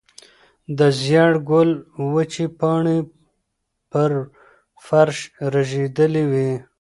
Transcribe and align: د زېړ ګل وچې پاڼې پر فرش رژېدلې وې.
د 0.77 0.79
زېړ 1.01 1.31
ګل 1.49 1.71
وچې 2.13 2.45
پاڼې 2.59 2.97
پر 3.91 4.11
فرش 4.85 5.17
رژېدلې 5.53 6.23
وې. 6.31 6.49